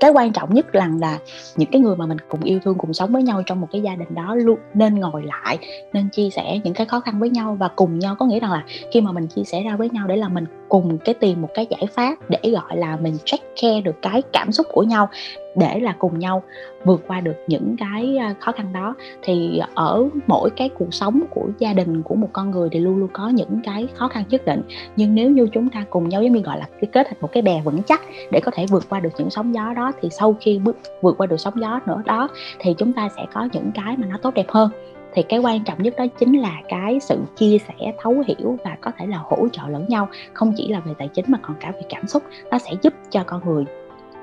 Cái 0.00 0.10
quan 0.10 0.32
trọng 0.32 0.54
nhất 0.54 0.74
là 0.74 0.90
là 1.00 1.18
những 1.56 1.70
cái 1.72 1.80
người 1.80 1.96
mà 1.96 2.06
mình 2.06 2.18
cùng 2.28 2.42
yêu 2.42 2.58
thương, 2.64 2.78
cùng 2.78 2.94
sống 2.94 3.12
với 3.12 3.22
nhau 3.22 3.42
trong 3.46 3.60
một 3.60 3.68
cái 3.72 3.82
gia 3.82 3.96
đình 3.96 4.14
đó 4.14 4.34
luôn 4.34 4.58
nên 4.74 4.94
ngồi 4.94 5.22
lại, 5.22 5.58
nên 5.92 6.08
chia 6.08 6.30
sẻ 6.30 6.60
những 6.64 6.74
cái 6.74 6.86
khó 6.86 7.00
khăn 7.00 7.20
với 7.20 7.30
nhau 7.30 7.56
và 7.60 7.68
cùng 7.68 7.98
nhau. 7.98 8.14
Có 8.14 8.26
nghĩa 8.26 8.40
rằng 8.40 8.52
là 8.52 8.64
khi 8.92 9.00
mà 9.00 9.12
mình 9.12 9.26
chia 9.26 9.44
sẻ 9.44 9.62
ra 9.62 9.76
với 9.76 9.90
nhau 9.90 10.06
để 10.06 10.16
là 10.16 10.28
mình 10.28 10.44
cùng 10.68 10.98
cái 10.98 11.14
tìm 11.14 11.42
một 11.42 11.48
cái 11.54 11.66
giải 11.70 11.86
pháp 11.94 12.14
để, 12.28 12.50
gọi 12.50 12.76
là, 12.76 12.96
mình 12.96 13.14
check 13.24 13.44
care 13.62 13.80
được 13.80 14.02
cái 14.02 14.22
cảm 14.32 14.52
xúc 14.52 14.66
của 14.72 14.82
nhau, 14.82 15.08
để 15.56 15.80
là 15.80 15.94
cùng 15.98 16.18
nhau 16.18 16.42
vượt 16.84 17.02
qua 17.06 17.20
được 17.20 17.36
những 17.46 17.76
cái 17.78 18.16
à, 18.16 18.34
khó 18.40 18.52
khăn 18.52 18.72
đó. 18.72 18.94
Thì 19.22 19.60
ở 19.74 20.04
mỗi 20.26 20.50
cái 20.50 20.68
cuộc 20.68 20.94
sống 20.94 21.22
của 21.30 21.48
gia 21.58 21.72
đình, 21.72 22.02
của 22.02 22.14
một 22.14 22.28
con 22.32 22.50
người 22.50 22.68
thì 22.72 22.80
luôn 22.80 22.96
luôn 22.96 23.08
có 23.12 23.28
những 23.28 23.60
cái 23.64 23.88
khó 23.94 24.08
khăn 24.08 24.24
nhất 24.30 24.44
định. 24.44 24.62
Nhưng 24.96 25.14
nếu 25.14 25.30
như 25.30 25.48
chúng 25.52 25.68
ta 25.68 25.84
cùng 25.90 26.08
nhau, 26.08 26.22
giống 26.22 26.32
như, 26.32 26.40
gọi 26.40 26.58
là, 26.58 26.68
cái 26.80 26.88
kết 26.92 27.06
thành 27.10 27.18
một 27.20 27.32
cái 27.32 27.42
bè 27.42 27.60
vững 27.64 27.82
chắc 27.82 28.00
để 28.30 28.40
có 28.40 28.50
thể 28.54 28.66
vượt 28.66 28.86
qua 28.88 29.00
được 29.00 29.10
những 29.18 29.30
sóng 29.30 29.54
gió 29.54 29.72
đó, 29.76 29.92
thì 30.02 30.08
sau 30.10 30.36
khi 30.40 30.58
bước, 30.58 30.76
vượt 31.02 31.18
qua 31.18 31.26
được 31.26 31.40
sóng 31.40 31.60
gió 31.60 31.80
nữa 31.86 32.02
đó, 32.04 32.28
thì 32.58 32.74
chúng 32.78 32.92
ta 32.92 33.08
sẽ 33.16 33.26
có 33.34 33.48
những 33.52 33.70
cái 33.74 33.96
mà 33.96 34.06
nó 34.06 34.18
tốt 34.22 34.34
đẹp 34.34 34.46
hơn 34.48 34.70
thì 35.16 35.22
cái 35.22 35.38
quan 35.38 35.64
trọng 35.64 35.82
nhất 35.82 35.94
đó 35.96 36.04
chính 36.18 36.40
là 36.40 36.52
cái 36.68 37.00
sự 37.00 37.18
chia 37.36 37.58
sẻ, 37.68 37.92
thấu 38.02 38.22
hiểu 38.26 38.58
và 38.64 38.76
có 38.80 38.90
thể 38.98 39.06
là 39.06 39.18
hỗ 39.18 39.48
trợ 39.52 39.62
lẫn 39.68 39.86
nhau. 39.88 40.08
Không 40.32 40.52
chỉ 40.56 40.68
là 40.68 40.80
về 40.80 40.92
tài 40.98 41.08
chính 41.08 41.24
mà 41.28 41.38
còn 41.42 41.56
cả 41.60 41.72
về 41.74 41.80
cảm 41.88 42.06
xúc. 42.06 42.22
Nó 42.50 42.58
sẽ 42.58 42.70
giúp 42.82 42.94
cho 43.10 43.22
con 43.26 43.40
người, 43.44 43.64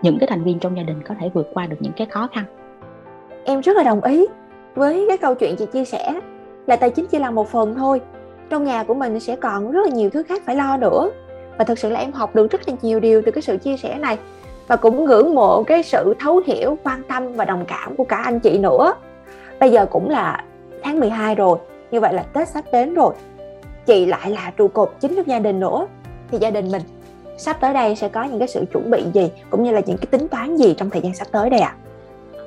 những 0.02 0.18
cái 0.20 0.28
thành 0.28 0.44
viên 0.44 0.60
trong 0.60 0.78
gia 0.78 0.84
đình 0.84 1.02
có 1.08 1.16
thể 1.20 1.30
vượt 1.34 1.50
qua 1.54 1.66
được 1.66 1.76
những 1.80 1.94
cái 1.98 2.08
khó 2.08 2.30
khăn. 2.34 2.44
Em 3.46 3.60
rất 3.60 3.78
là 3.78 3.84
đồng 3.84 4.04
ý 4.04 4.26
với 4.76 5.06
cái 5.08 5.18
câu 5.18 5.36
chuyện 5.36 5.56
chị 5.56 5.66
chia 5.74 5.86
sẻ, 5.86 6.20
là 6.68 6.76
tài 6.76 6.90
chính 6.90 7.06
chỉ 7.08 7.20
là 7.20 7.32
một 7.32 7.50
phần 7.50 7.76
thôi. 7.76 8.02
Trong 8.50 8.64
nhà 8.64 8.84
của 8.84 8.94
mình 8.94 9.20
sẽ 9.20 9.36
còn 9.36 9.72
rất 9.72 9.82
là 9.86 9.96
nhiều 9.96 10.10
thứ 10.10 10.24
khác 10.24 10.42
phải 10.46 10.56
lo 10.56 10.78
nữa. 10.78 11.10
Và 11.58 11.66
thực 11.66 11.80
sự 11.80 11.90
là 11.90 12.00
em 12.00 12.12
học 12.12 12.36
được 12.36 12.52
rất 12.52 12.62
là 12.68 12.76
nhiều 12.82 13.00
điều 13.00 13.22
từ 13.26 13.32
cái 13.32 13.42
sự 13.42 13.58
chia 13.58 13.78
sẻ 13.78 13.98
này. 14.00 14.18
Và 14.68 14.76
cũng 14.76 15.06
ngưỡng 15.06 15.36
mộ 15.36 15.64
cái 15.64 15.84
sự 15.84 16.14
thấu 16.20 16.42
hiểu, 16.46 16.78
quan 16.84 17.04
tâm 17.04 17.34
và 17.34 17.46
đồng 17.46 17.66
cảm 17.68 17.96
của 17.96 18.04
cả 18.04 18.18
anh 18.18 18.40
chị 18.40 18.58
nữa. 18.58 18.94
Bây 19.60 19.72
giờ 19.72 19.86
cũng 19.86 20.10
là 20.10 20.44
tháng 20.84 21.00
12 21.00 21.36
rồi 21.36 21.58
như 21.92 22.00
vậy 22.00 22.14
là 22.14 22.24
Tết 22.24 22.48
sắp 22.48 22.66
đến 22.72 22.94
rồi 22.94 23.14
chị 23.86 24.06
lại 24.06 24.30
là 24.30 24.52
trụ 24.58 24.68
cột 24.68 24.96
chính 25.00 25.16
trong 25.16 25.28
gia 25.28 25.40
đình 25.40 25.60
nữa 25.60 25.88
thì 26.32 26.38
gia 26.42 26.52
đình 26.52 26.72
mình 26.72 26.82
sắp 27.38 27.58
tới 27.60 27.74
đây 27.74 27.96
sẽ 27.96 28.10
có 28.10 28.24
những 28.24 28.40
cái 28.40 28.48
sự 28.48 28.66
chuẩn 28.74 28.92
bị 28.92 29.04
gì 29.14 29.32
cũng 29.50 29.64
như 29.64 29.72
là 29.72 29.82
những 29.86 29.98
cái 29.98 30.08
tính 30.12 30.28
toán 30.28 30.58
gì 30.58 30.76
trong 30.78 30.90
thời 30.90 31.02
gian 31.02 31.16
sắp 31.16 31.28
tới 31.32 31.50
đây 31.50 31.60
ạ? 31.60 31.76
À? 31.78 31.84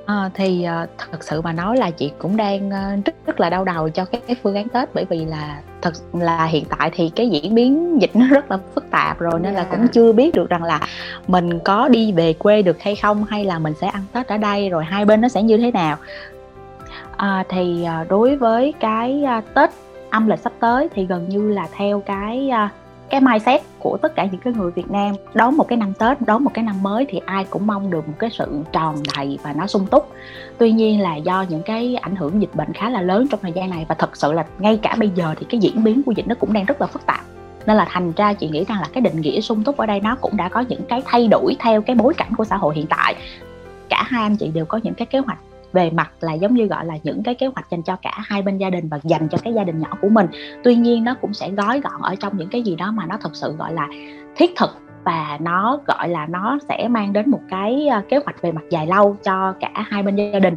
À, 0.07 0.31
thì 0.35 0.67
uh, 0.83 0.89
thật 0.99 1.25
sự 1.25 1.41
mà 1.41 1.53
nói 1.53 1.77
là 1.77 1.91
chị 1.91 2.13
cũng 2.19 2.37
đang 2.37 2.69
uh, 2.69 3.05
rất 3.05 3.15
rất 3.27 3.41
là 3.41 3.51
đau 3.51 3.65
đầu 3.65 3.89
cho 3.89 4.05
cái, 4.05 4.21
cái 4.27 4.37
phương 4.43 4.55
án 4.55 4.69
Tết 4.69 4.89
bởi 4.95 5.05
vì 5.05 5.25
là 5.25 5.61
thật 5.83 5.93
là 6.13 6.45
hiện 6.45 6.65
tại 6.79 6.91
thì 6.95 7.11
cái 7.17 7.29
diễn 7.29 7.55
biến 7.55 7.99
dịch 8.01 8.17
nó 8.17 8.27
rất 8.31 8.51
là 8.51 8.59
phức 8.75 8.91
tạp 8.91 9.19
rồi 9.19 9.41
nên 9.41 9.55
yeah. 9.55 9.55
là 9.55 9.63
dạ. 9.71 9.77
cũng 9.77 9.89
chưa 9.89 10.13
biết 10.13 10.35
được 10.35 10.51
rằng 10.51 10.63
là 10.63 10.81
mình 11.27 11.59
có 11.65 11.89
đi 11.89 12.13
về 12.13 12.33
quê 12.33 12.63
được 12.63 12.81
hay 12.81 12.97
không 12.97 13.25
hay 13.25 13.45
là 13.45 13.59
mình 13.59 13.75
sẽ 13.81 13.87
ăn 13.87 14.03
Tết 14.13 14.29
ở 14.29 14.37
đây 14.37 14.71
rồi 14.71 14.85
hai 14.85 15.05
bên 15.05 15.21
nó 15.21 15.29
sẽ 15.29 15.43
như 15.43 15.57
thế 15.57 15.71
nào 15.71 15.97
à, 17.17 17.45
thì 17.49 17.85
à, 17.85 18.05
đối 18.09 18.37
với 18.37 18.75
cái 18.81 19.25
à, 19.25 19.41
Tết 19.55 19.71
âm 20.11 20.27
lịch 20.27 20.39
sắp 20.39 20.53
tới 20.61 20.89
thì 20.95 21.07
gần 21.07 21.29
như 21.29 21.51
là 21.51 21.69
theo 21.73 22.01
cái 22.01 22.49
à, 22.51 22.71
cái 23.11 23.21
mindset 23.21 23.61
của 23.79 23.99
tất 24.03 24.15
cả 24.15 24.25
những 24.25 24.41
cái 24.41 24.53
người 24.53 24.71
Việt 24.71 24.91
Nam. 24.91 25.15
Đón 25.35 25.57
một 25.57 25.69
cái 25.69 25.79
năm 25.79 25.93
Tết 25.99 26.21
đón 26.27 26.45
một 26.45 26.51
cái 26.55 26.65
năm 26.65 26.83
mới 26.83 27.07
thì 27.09 27.21
ai 27.27 27.45
cũng 27.51 27.67
mong 27.67 27.91
được 27.91 28.09
một 28.09 28.15
cái 28.19 28.31
sự 28.31 28.63
tròn 28.73 28.97
đầy 29.17 29.39
và 29.43 29.53
nó 29.53 29.67
sung 29.67 29.87
túc. 29.87 30.11
Tuy 30.59 30.73
nhiên 30.73 31.01
là 31.01 31.17
do 31.17 31.45
những 31.49 31.63
cái 31.63 31.97
ảnh 31.97 32.17
hưởng 32.17 32.41
dịch 32.41 32.55
bệnh 32.55 32.73
khá 32.73 32.91
là 32.91 33.03
lớn 33.03 33.27
trong 33.31 33.41
thời 33.43 33.53
gian 33.53 33.71
này 33.71 33.87
và 33.89 33.95
thật 33.95 34.17
sự 34.17 34.33
là 34.33 34.45
ngay 34.59 34.79
cả 34.83 34.97
bây 34.99 35.09
giờ 35.09 35.35
thì 35.39 35.47
cái 35.49 35.61
diễn 35.61 35.85
biến 35.85 36.03
của 36.03 36.13
dịch 36.13 36.27
nó 36.29 36.35
cũng 36.35 36.53
đang 36.53 36.65
rất 36.65 36.81
là 36.81 36.87
phức 36.87 37.07
tạp. 37.07 37.21
Nên 37.67 37.77
là 37.77 37.87
thành 37.91 38.13
ra 38.17 38.33
chị 38.33 38.49
nghĩ 38.49 38.65
rằng 38.65 38.81
là 38.81 38.89
cái 38.93 39.01
định 39.01 39.21
nghĩa 39.21 39.41
sung 39.41 39.65
túc 39.65 39.77
ở 39.77 39.87
đây 39.87 40.01
nó 40.01 40.17
cũng 40.21 40.37
đã 40.37 40.49
có 40.49 40.65
những 40.69 40.83
cái 40.89 41.03
thay 41.05 41.29
đổi 41.29 41.57
theo 41.59 41.83
cái 41.83 41.97
bối 41.97 42.15
cảnh 42.15 42.35
của 42.37 42.45
xã 42.45 42.57
hội 42.57 42.75
hiện 42.75 42.87
tại. 42.87 43.15
Cả 43.89 44.03
hai 44.07 44.23
anh 44.23 44.37
chị 44.37 44.49
đều 44.49 44.65
có 44.65 44.81
những 44.83 44.95
cái 44.95 45.07
kế 45.07 45.19
hoạch 45.19 45.39
về 45.73 45.91
mặt 45.91 46.11
là 46.21 46.33
giống 46.33 46.55
như 46.55 46.67
gọi 46.67 46.87
là 46.87 46.95
những 47.03 47.23
cái 47.23 47.35
kế 47.35 47.47
hoạch 47.47 47.71
dành 47.71 47.83
cho 47.83 47.97
cả 47.97 48.13
hai 48.15 48.43
bên 48.43 48.59
gia 48.59 48.71
đình 48.71 48.89
và 48.89 49.01
dành 49.03 49.29
cho 49.29 49.39
cái 49.45 49.55
gia 49.55 49.65
đình 49.65 49.79
nhỏ 49.79 49.99
của 50.03 50.09
mình. 50.09 50.27
Tuy 50.65 50.75
nhiên 50.75 51.05
nó 51.05 51.15
cũng 51.21 51.35
sẽ 51.35 51.51
gói 51.51 51.81
gọn 51.81 52.03
ở 52.03 52.15
trong 52.15 52.37
những 52.37 52.49
cái 52.49 52.63
gì 52.63 52.77
đó 52.77 52.93
mà 52.93 53.07
nó 53.07 53.17
thật 53.21 53.31
sự 53.37 53.53
gọi 53.53 53.73
là 53.73 53.89
thiết 54.37 54.51
thực 54.57 54.71
và 55.05 55.39
nó 55.41 55.79
gọi 55.87 56.09
là 56.09 56.27
nó 56.27 56.59
sẽ 56.69 56.89
mang 56.89 57.13
đến 57.13 57.31
một 57.31 57.41
cái 57.51 57.89
ờ, 57.89 58.03
kế 58.09 58.17
hoạch 58.17 58.43
về 58.43 58.53
mặt 58.53 58.65
dài 58.71 58.87
lâu 58.87 59.17
cho 59.23 59.55
cả 59.61 59.71
hai 59.75 60.03
bên 60.03 60.17
gia 60.17 60.39
đình 60.39 60.57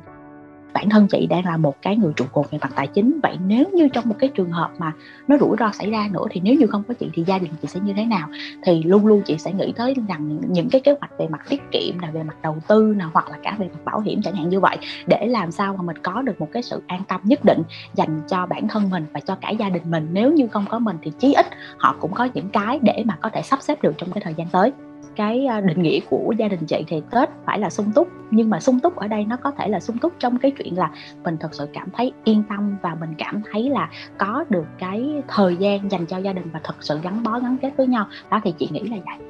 bản 0.79 0.89
thân 0.89 1.07
chị 1.07 1.27
đang 1.29 1.45
là 1.45 1.57
một 1.57 1.81
cái 1.81 1.95
người 1.95 2.13
trụ 2.15 2.25
cột 2.31 2.51
về 2.51 2.57
mặt 2.61 2.71
tài 2.75 2.87
chính. 2.87 3.19
Vậy 3.23 3.37
nếu 3.47 3.65
như 3.73 3.87
trong 3.93 4.09
một 4.09 4.15
cái 4.19 4.29
trường 4.29 4.51
hợp 4.51 4.71
mà 4.77 4.91
nó 5.27 5.37
rủi 5.37 5.57
ro 5.59 5.71
xảy 5.71 5.91
ra 5.91 6.09
nữa 6.11 6.23
thì 6.29 6.41
nếu 6.43 6.55
như 6.55 6.67
không 6.67 6.83
có 6.87 6.93
chị 6.93 7.09
thì 7.13 7.23
gia 7.27 7.37
đình 7.37 7.51
chị 7.61 7.67
sẽ 7.67 7.79
như 7.79 7.93
thế 7.93 8.05
nào? 8.05 8.27
Thì 8.63 8.83
luôn 8.83 9.05
luôn 9.05 9.21
chị 9.25 9.37
sẽ 9.37 9.53
nghĩ 9.53 9.73
tới 9.75 9.95
rằng 10.07 10.39
những 10.47 10.69
cái 10.69 10.81
kế 10.81 10.95
hoạch 10.99 11.11
về 11.17 11.27
mặt 11.27 11.41
tiết 11.49 11.61
kiệm 11.71 11.99
là 11.99 12.11
về 12.11 12.23
mặt 12.23 12.35
đầu 12.43 12.57
tư 12.67 12.93
nào 12.97 13.09
hoặc 13.13 13.29
là 13.29 13.37
cả 13.43 13.55
về 13.59 13.69
mặt 13.73 13.85
bảo 13.85 13.99
hiểm 13.99 14.21
chẳng 14.21 14.35
hạn 14.35 14.49
như 14.49 14.59
vậy, 14.59 14.77
để 15.07 15.27
làm 15.27 15.51
sao 15.51 15.75
mà 15.77 15.83
mình 15.83 15.97
có 15.97 16.21
được 16.21 16.41
một 16.41 16.47
cái 16.53 16.63
sự 16.63 16.81
an 16.87 17.01
tâm 17.07 17.21
nhất 17.23 17.39
định 17.45 17.61
dành 17.93 18.21
cho 18.27 18.45
bản 18.45 18.67
thân 18.67 18.89
mình 18.89 19.05
và 19.13 19.19
cho 19.19 19.35
cả 19.35 19.49
gia 19.49 19.69
đình 19.69 19.83
mình. 19.85 20.07
Nếu 20.11 20.33
như 20.33 20.47
không 20.47 20.65
có 20.69 20.79
mình 20.79 20.97
thì 21.01 21.11
chí 21.19 21.33
ít 21.33 21.45
họ 21.77 21.95
cũng 21.99 22.13
có 22.13 22.27
những 22.33 22.49
cái 22.49 22.79
để 22.81 23.03
mà 23.05 23.17
có 23.21 23.29
thể 23.29 23.41
sắp 23.41 23.61
xếp 23.61 23.81
được 23.81 23.93
trong 23.97 24.11
cái 24.11 24.21
thời 24.23 24.33
gian 24.33 24.47
tới 24.47 24.71
cái 25.15 25.45
à, 25.45 25.61
định 25.61 25.81
nghĩa 25.81 25.99
của 26.09 26.33
gia 26.37 26.47
đình 26.47 26.65
chị 26.65 26.83
thì 26.87 27.01
tết 27.11 27.29
phải 27.45 27.59
là 27.59 27.69
sung 27.69 27.91
túc. 27.95 28.07
Nhưng 28.31 28.49
mà 28.49 28.59
sung 28.59 28.79
túc 28.79 28.95
ở 28.95 29.07
đây 29.07 29.25
nó 29.25 29.35
có 29.35 29.51
thể 29.51 29.67
là 29.67 29.79
sung 29.79 29.97
túc 29.97 30.13
trong 30.19 30.37
cái 30.37 30.51
chuyện 30.51 30.77
là 30.77 30.91
mình 31.23 31.37
thật 31.39 31.49
sự 31.51 31.67
cảm 31.73 31.89
thấy 31.97 32.11
yên 32.23 32.43
tâm 32.49 32.77
và 32.81 32.95
mình 32.99 33.13
cảm 33.17 33.41
thấy 33.51 33.69
là 33.69 33.89
có 34.17 34.45
được 34.49 34.65
cái 34.77 35.23
thời 35.27 35.55
gian 35.55 35.91
dành 35.91 36.05
cho 36.05 36.17
gia 36.17 36.33
đình 36.33 36.49
và 36.53 36.59
thật 36.63 36.75
sự 36.79 36.99
gắn 37.03 37.23
bó, 37.23 37.39
gắn 37.39 37.57
kết 37.61 37.71
với 37.77 37.87
nhau. 37.87 38.05
Đó, 38.31 38.41
thì 38.43 38.53
chị 38.59 38.69
nghĩ 38.71 38.81
là 38.81 38.97
vậy. 39.05 39.27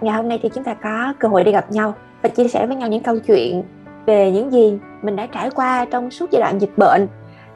Ngày 0.00 0.16
hôm 0.16 0.28
nay 0.28 0.38
thì 0.42 0.48
chúng 0.54 0.64
ta 0.64 0.74
có 0.74 1.14
cơ 1.18 1.28
hội 1.28 1.44
đi 1.44 1.52
gặp 1.52 1.72
nhau 1.72 1.94
và 2.22 2.28
chia 2.28 2.48
sẻ 2.48 2.66
với 2.66 2.76
nhau 2.76 2.88
những 2.88 3.02
câu 3.02 3.18
chuyện 3.18 3.62
về 4.06 4.30
những 4.30 4.50
gì 4.50 4.78
mình 5.02 5.16
đã 5.16 5.26
trải 5.26 5.50
qua 5.50 5.84
trong 5.84 6.10
suốt 6.10 6.30
giai 6.30 6.40
đoạn 6.40 6.58
dịch 6.58 6.78
bệnh. 6.78 7.06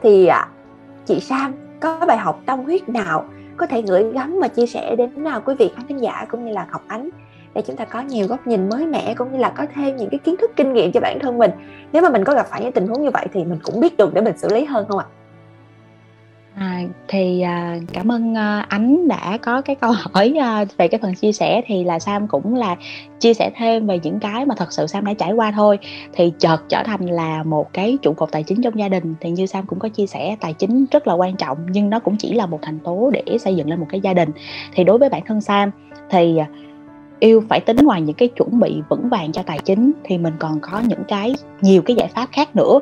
Thì 0.01 0.25
à, 0.25 0.47
chị 1.05 1.19
Sam, 1.19 1.53
có 1.79 2.05
bài 2.07 2.17
học 2.17 2.41
tâm 2.45 2.59
huyết 2.59 2.89
nào 2.89 3.25
có 3.57 3.65
thể 3.65 3.81
gửi 3.81 4.11
gắm 4.13 4.39
và 4.41 4.47
chia 4.47 4.65
sẻ 4.65 4.95
đến 4.95 5.23
nào 5.23 5.41
quý 5.45 5.55
vị 5.59 5.71
khán 5.75 5.87
thính 5.87 6.01
giả 6.01 6.25
cũng 6.31 6.45
như 6.45 6.51
là 6.51 6.67
Ngọc 6.71 6.83
Ánh 6.87 7.09
để 7.53 7.61
chúng 7.61 7.75
ta 7.75 7.85
có 7.85 8.01
nhiều 8.01 8.27
góc 8.27 8.47
nhìn 8.47 8.69
mới 8.69 8.85
mẻ 8.85 9.13
cũng 9.17 9.31
như 9.31 9.37
là 9.37 9.49
có 9.49 9.65
thêm 9.75 9.95
những 9.95 10.09
cái 10.09 10.19
kiến 10.19 10.35
thức 10.37 10.51
kinh 10.55 10.73
nghiệm 10.73 10.91
cho 10.91 10.99
bản 10.99 11.19
thân 11.21 11.37
mình. 11.37 11.51
Nếu 11.91 12.03
mà 12.03 12.09
mình 12.09 12.23
có 12.23 12.33
gặp 12.33 12.47
phải 12.49 12.61
những 12.61 12.71
tình 12.71 12.87
huống 12.87 13.03
như 13.03 13.09
vậy 13.11 13.27
thì 13.33 13.43
mình 13.43 13.59
cũng 13.63 13.79
biết 13.79 13.97
được 13.97 14.13
để 14.13 14.21
mình 14.21 14.37
xử 14.37 14.53
lý 14.53 14.65
hơn 14.65 14.85
không 14.89 14.99
ạ? 14.99 15.05
À, 16.55 16.81
thì 17.07 17.41
à, 17.41 17.77
cảm 17.93 18.11
ơn 18.11 18.37
à, 18.37 18.65
ánh 18.69 19.07
đã 19.07 19.37
có 19.41 19.61
cái 19.61 19.75
câu 19.75 19.91
hỏi 20.11 20.33
à, 20.39 20.65
về 20.77 20.87
cái 20.87 20.99
phần 21.01 21.15
chia 21.15 21.31
sẻ. 21.31 21.61
Thì 21.65 21.83
là 21.83 21.99
Sam 21.99 22.27
cũng 22.27 22.55
là 22.55 22.75
chia 23.19 23.33
sẻ 23.33 23.51
thêm 23.55 23.87
về 23.87 23.99
những 24.03 24.19
cái 24.19 24.45
mà 24.45 24.55
thật 24.57 24.71
sự 24.73 24.87
Sam 24.87 25.05
đã 25.05 25.13
trải 25.13 25.31
qua 25.31 25.51
thôi. 25.51 25.79
Thì 26.13 26.33
chợt 26.39 26.57
trở 26.69 26.83
thành 26.85 27.05
là 27.05 27.43
một 27.43 27.73
cái 27.73 27.97
trụ 28.01 28.13
cột 28.13 28.31
tài 28.31 28.43
chính 28.43 28.61
trong 28.61 28.79
gia 28.79 28.89
đình. 28.89 29.15
Thì 29.21 29.29
như 29.31 29.45
Sam 29.45 29.65
cũng 29.65 29.79
có 29.79 29.89
chia 29.89 30.07
sẻ 30.07 30.35
tài 30.41 30.53
chính 30.53 30.85
rất 30.91 31.07
là 31.07 31.13
quan 31.13 31.35
trọng 31.35 31.57
nhưng 31.69 31.89
nó 31.89 31.99
cũng 31.99 32.17
chỉ 32.17 32.33
là 32.33 32.45
một 32.45 32.59
thành 32.61 32.79
tố 32.79 33.11
để 33.13 33.37
xây 33.37 33.55
dựng 33.55 33.69
lên 33.69 33.79
một 33.79 33.87
cái 33.89 34.01
gia 34.01 34.13
đình. 34.13 34.29
Thì 34.73 34.83
đối 34.83 34.97
với 34.97 35.09
bản 35.09 35.21
thân 35.25 35.41
Sam 35.41 35.71
thì 36.09 36.37
à, 36.37 36.47
yêu 37.19 37.43
phải 37.49 37.59
tính 37.59 37.77
ngoài 37.77 38.01
những 38.01 38.15
cái 38.15 38.27
chuẩn 38.27 38.59
bị 38.59 38.81
vững 38.89 39.09
vàng 39.09 39.31
cho 39.31 39.43
tài 39.43 39.59
chính 39.65 39.91
thì 40.03 40.17
mình 40.17 40.33
còn 40.39 40.59
có 40.59 40.81
những 40.87 41.03
cái 41.07 41.35
nhiều 41.61 41.81
cái 41.81 41.95
giải 41.95 42.07
pháp 42.07 42.29
khác 42.31 42.55
nữa 42.55 42.79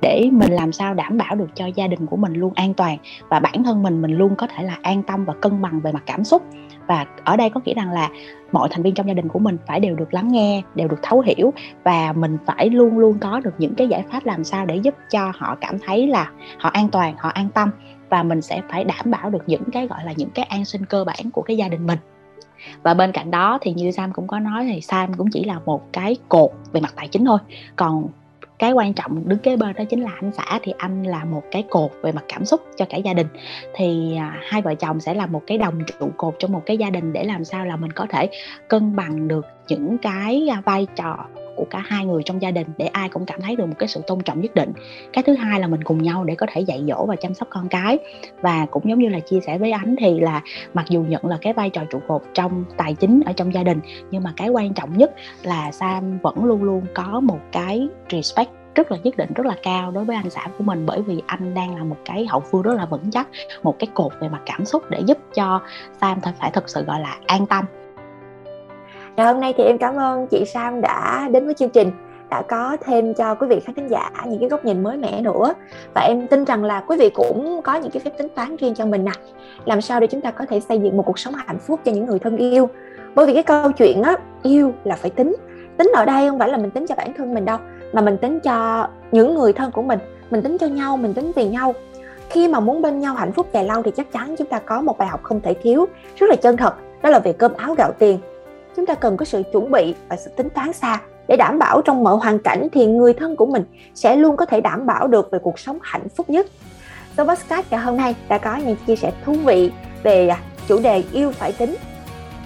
để 0.00 0.28
mình 0.32 0.52
làm 0.52 0.72
sao 0.72 0.94
đảm 0.94 1.18
bảo 1.18 1.34
được 1.34 1.48
cho 1.54 1.66
gia 1.66 1.86
đình 1.86 2.06
của 2.06 2.16
mình 2.16 2.32
luôn 2.32 2.52
an 2.54 2.74
toàn 2.74 2.98
và 3.28 3.40
bản 3.40 3.64
thân 3.64 3.82
mình 3.82 4.02
mình 4.02 4.12
luôn 4.12 4.36
có 4.36 4.46
thể 4.46 4.62
là 4.62 4.78
an 4.82 5.02
tâm 5.02 5.24
và 5.24 5.34
cân 5.40 5.62
bằng 5.62 5.80
về 5.80 5.92
mặt 5.92 6.02
cảm 6.06 6.24
xúc. 6.24 6.42
Và 6.86 7.06
ở 7.24 7.36
đây 7.36 7.50
có 7.50 7.60
nghĩa 7.64 7.74
rằng 7.74 7.92
là 7.92 8.08
mọi 8.52 8.68
thành 8.70 8.82
viên 8.82 8.94
trong 8.94 9.08
gia 9.08 9.14
đình 9.14 9.28
của 9.28 9.38
mình 9.38 9.56
phải 9.66 9.80
đều 9.80 9.96
được 9.96 10.14
lắng 10.14 10.28
nghe, 10.32 10.62
đều 10.74 10.88
được 10.88 10.98
thấu 11.02 11.20
hiểu 11.20 11.52
và 11.84 12.12
mình 12.12 12.38
phải 12.46 12.70
luôn 12.70 12.98
luôn 12.98 13.18
có 13.18 13.40
được 13.40 13.54
những 13.58 13.74
cái 13.74 13.88
giải 13.88 14.04
pháp 14.10 14.26
làm 14.26 14.44
sao 14.44 14.66
để 14.66 14.76
giúp 14.76 14.94
cho 15.10 15.32
họ 15.38 15.56
cảm 15.60 15.78
thấy 15.78 16.06
là 16.06 16.30
họ 16.58 16.70
an 16.70 16.88
toàn, 16.88 17.14
họ 17.18 17.28
an 17.28 17.48
tâm 17.54 17.70
và 18.08 18.22
mình 18.22 18.42
sẽ 18.42 18.62
phải 18.70 18.84
đảm 18.84 19.10
bảo 19.10 19.30
được 19.30 19.42
những 19.46 19.64
cái, 19.72 19.86
gọi 19.86 20.04
là, 20.04 20.12
những 20.16 20.30
cái 20.30 20.44
an 20.44 20.64
sinh 20.64 20.84
cơ 20.84 21.04
bản 21.04 21.30
của 21.32 21.42
cái 21.42 21.56
gia 21.56 21.68
đình 21.68 21.86
mình. 21.86 21.98
Và 22.82 22.94
bên 22.94 23.12
cạnh 23.12 23.30
đó 23.30 23.58
thì 23.60 23.72
như 23.72 23.90
Sam 23.90 24.12
cũng 24.12 24.26
có 24.26 24.38
nói 24.38 24.64
thì 24.64 24.80
Sam 24.80 25.14
cũng 25.14 25.30
chỉ 25.30 25.44
là 25.44 25.60
một 25.66 25.92
cái 25.92 26.16
cột 26.28 26.50
về 26.72 26.80
mặt 26.80 26.92
tài 26.96 27.08
chính 27.08 27.24
thôi. 27.24 27.38
Còn 27.76 28.08
cái 28.58 28.72
quan 28.72 28.92
trọng 28.92 29.28
đứng 29.28 29.38
kế 29.38 29.56
bên 29.56 29.74
đó 29.76 29.84
chính 29.84 30.02
là 30.02 30.10
anh 30.20 30.30
xã 30.32 30.58
thì 30.62 30.72
anh 30.78 31.02
là 31.02 31.24
một 31.24 31.42
cái 31.50 31.64
cột 31.70 31.90
về 32.02 32.12
mặt 32.12 32.24
cảm 32.28 32.44
xúc 32.44 32.60
cho 32.76 32.84
cả 32.90 32.96
gia 32.96 33.14
đình. 33.14 33.26
Thì 33.74 34.16
à, 34.16 34.38
hai 34.42 34.62
vợ 34.62 34.74
chồng 34.74 35.00
sẽ 35.00 35.14
là 35.14 35.26
một 35.26 35.42
cái 35.46 35.58
đồng 35.58 35.80
trụ 35.84 36.08
cột 36.16 36.34
trong 36.38 36.52
một 36.52 36.62
cái 36.66 36.78
gia 36.78 36.90
đình 36.90 37.12
để 37.12 37.24
làm 37.24 37.44
sao 37.44 37.66
là 37.66 37.76
mình 37.76 37.92
có 37.92 38.06
thể 38.10 38.28
cân 38.68 38.96
bằng 38.96 39.28
được 39.28 39.46
những 39.68 39.98
cái 39.98 40.48
à, 40.50 40.62
vai 40.64 40.86
trò 40.96 41.26
của 41.56 41.64
cả 41.70 41.82
hai 41.86 42.06
người 42.06 42.22
trong 42.22 42.42
gia 42.42 42.50
đình 42.50 42.66
để 42.76 42.86
ai 42.86 43.08
cũng 43.08 43.26
cảm 43.26 43.40
thấy 43.40 43.56
được 43.56 43.66
một 43.66 43.74
cái 43.78 43.88
sự 43.88 44.00
tôn 44.06 44.20
trọng 44.22 44.40
nhất 44.40 44.54
định. 44.54 44.72
Cái 45.12 45.24
thứ 45.24 45.34
hai 45.34 45.60
là 45.60 45.66
mình 45.66 45.84
cùng 45.84 46.02
nhau 46.02 46.24
để 46.24 46.34
có 46.34 46.46
thể 46.52 46.60
dạy 46.60 46.84
dỗ 46.88 47.06
và 47.06 47.16
chăm 47.16 47.34
sóc 47.34 47.48
con 47.50 47.68
cái. 47.68 47.98
Và 48.40 48.66
cũng 48.70 48.88
giống 48.88 48.98
như 48.98 49.08
là 49.08 49.20
chia 49.20 49.40
sẻ 49.40 49.58
với 49.58 49.72
ánh 49.72 49.96
thì 49.98 50.20
là 50.20 50.42
mặc 50.74 50.86
dù 50.88 51.02
nhận 51.02 51.26
là 51.26 51.38
cái 51.40 51.52
vai 51.52 51.70
trò 51.70 51.82
trụ 51.90 52.00
cột 52.08 52.22
trong 52.34 52.64
tài 52.76 52.94
chính 52.94 53.22
ở 53.26 53.32
trong 53.32 53.54
gia 53.54 53.62
đình, 53.62 53.80
nhưng 54.10 54.22
mà 54.22 54.32
cái 54.36 54.48
quan 54.48 54.74
trọng 54.74 54.98
nhất 54.98 55.14
là 55.42 55.72
sam 55.72 56.18
vẫn 56.18 56.44
luôn 56.44 56.62
luôn 56.62 56.82
có 56.94 57.20
một 57.20 57.40
cái 57.52 57.88
respect 58.10 58.50
rất 58.74 58.92
là 58.92 58.98
nhất 59.04 59.16
định, 59.16 59.32
rất 59.34 59.46
là 59.46 59.56
cao 59.62 59.90
đối 59.90 60.04
với 60.04 60.16
anh 60.16 60.30
xã 60.30 60.48
của 60.58 60.64
mình. 60.64 60.86
Bởi 60.86 61.02
vì 61.02 61.22
anh 61.26 61.54
đang 61.54 61.76
là 61.76 61.84
một 61.84 61.96
cái 62.04 62.26
hậu 62.26 62.40
phương 62.40 62.62
rất 62.62 62.74
là 62.74 62.86
vững 62.86 63.10
chắc, 63.10 63.28
một 63.62 63.76
cái 63.78 63.88
cột 63.94 64.12
về 64.20 64.28
mặt 64.28 64.40
cảm 64.46 64.64
xúc 64.64 64.82
để 64.90 65.00
giúp 65.06 65.18
cho 65.34 65.60
Sam 66.00 66.20
phải 66.40 66.50
thật 66.52 66.68
sự 66.68 66.84
gọi 66.84 67.00
là 67.00 67.16
an 67.26 67.46
tâm. 67.46 67.64
Ngày 69.16 69.26
hôm 69.26 69.40
nay 69.40 69.54
thì 69.56 69.64
em 69.64 69.78
cảm 69.78 69.96
ơn 69.96 70.26
chị 70.26 70.44
Sam 70.46 70.80
đã 70.80 71.28
đến 71.32 71.44
với 71.44 71.54
chương 71.54 71.70
trình, 71.70 71.90
đã 72.30 72.42
có 72.42 72.76
thêm 72.80 73.14
cho 73.14 73.34
quý 73.34 73.46
vị 73.46 73.60
khán 73.60 73.74
thính 73.74 73.88
giả 73.88 74.10
những 74.26 74.40
cái 74.40 74.48
góc 74.48 74.64
nhìn 74.64 74.82
mới 74.82 74.96
mẻ 74.96 75.20
nữa. 75.20 75.54
Và 75.94 76.00
em 76.00 76.26
tin 76.26 76.44
rằng 76.44 76.64
là 76.64 76.80
quý 76.80 76.96
vị 76.98 77.10
cũng 77.10 77.60
có 77.64 77.74
những 77.74 77.90
cái 77.90 78.00
phép 78.04 78.10
tính 78.18 78.28
toán 78.34 78.56
riêng 78.56 78.74
cho 78.74 78.86
mình 78.86 79.04
nè. 79.04 79.10
Làm 79.64 79.80
sao 79.80 80.00
để 80.00 80.06
chúng 80.06 80.20
ta 80.20 80.30
có 80.30 80.44
thể 80.48 80.60
xây 80.60 80.78
dựng 80.78 80.96
một 80.96 81.02
cuộc 81.06 81.18
sống 81.18 81.34
hạnh 81.34 81.58
phúc 81.58 81.80
cho 81.84 81.92
những 81.92 82.06
người 82.06 82.18
thân 82.18 82.36
yêu? 82.36 82.68
Bởi 83.14 83.26
vì 83.26 83.34
cái 83.34 83.42
câu 83.42 83.72
chuyện 83.72 84.02
á, 84.02 84.16
yêu 84.42 84.72
là 84.84 84.96
phải 84.96 85.10
tính. 85.10 85.36
Tính 85.76 85.92
ở 85.94 86.04
đây 86.04 86.28
không 86.28 86.38
phải 86.38 86.48
là 86.48 86.56
mình 86.56 86.70
tính 86.70 86.86
cho 86.86 86.94
bản 86.94 87.12
thân 87.16 87.34
mình 87.34 87.44
đâu, 87.44 87.58
mà 87.92 88.02
mình 88.02 88.18
tính 88.18 88.40
cho 88.40 88.88
những 89.12 89.34
người 89.34 89.52
thân 89.52 89.70
của 89.70 89.82
mình. 89.82 89.98
Mình 90.30 90.42
tính 90.42 90.58
cho 90.58 90.66
nhau, 90.66 90.96
mình 90.96 91.14
tính 91.14 91.32
vì 91.36 91.48
nhau. 91.48 91.74
Khi 92.30 92.48
mà 92.48 92.60
muốn 92.60 92.82
bên 92.82 93.00
nhau 93.00 93.14
hạnh 93.14 93.32
phúc 93.32 93.46
dài 93.52 93.64
lâu 93.64 93.82
thì 93.82 93.90
chắc 93.90 94.12
chắn 94.12 94.34
chúng 94.38 94.46
ta 94.46 94.58
có 94.58 94.80
một 94.80 94.98
bài 94.98 95.08
học 95.08 95.20
không 95.22 95.40
thể 95.40 95.54
thiếu. 95.54 95.86
Rất 96.16 96.30
là 96.30 96.36
chân 96.36 96.56
thật, 96.56 96.74
đó 97.02 97.10
là 97.10 97.18
về 97.18 97.32
cơm 97.32 97.52
áo 97.54 97.74
gạo 97.74 97.92
tiền 97.98 98.18
chúng 98.76 98.86
ta 98.86 98.94
cần 98.94 99.16
có 99.16 99.24
sự 99.24 99.42
chuẩn 99.52 99.70
bị 99.70 99.94
và 100.08 100.16
sự 100.16 100.30
tính 100.36 100.48
toán 100.50 100.72
xa 100.72 101.00
để 101.28 101.36
đảm 101.36 101.58
bảo 101.58 101.82
trong 101.82 102.04
mọi 102.04 102.16
hoàn 102.16 102.38
cảnh 102.38 102.68
thì 102.72 102.86
người 102.86 103.12
thân 103.12 103.36
của 103.36 103.46
mình 103.46 103.64
sẽ 103.94 104.16
luôn 104.16 104.36
có 104.36 104.44
thể 104.44 104.60
đảm 104.60 104.86
bảo 104.86 105.06
được 105.06 105.28
về 105.32 105.38
cuộc 105.42 105.58
sống 105.58 105.78
hạnh 105.82 106.08
phúc 106.16 106.30
nhất. 106.30 106.46
So 107.16 107.24
Podcast 107.24 107.66
ngày 107.70 107.80
hôm 107.80 107.96
nay 107.96 108.14
đã 108.28 108.38
có 108.38 108.56
những 108.56 108.76
chia 108.86 108.96
sẻ 108.96 109.12
thú 109.24 109.32
vị 109.32 109.70
về 110.02 110.28
à, 110.28 110.38
chủ 110.68 110.78
đề 110.78 111.02
yêu 111.12 111.30
phải 111.30 111.52
tính. 111.52 111.76